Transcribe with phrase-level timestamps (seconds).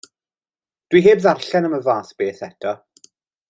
[0.93, 2.77] Dw i heb ddarllen am y fath beth eto.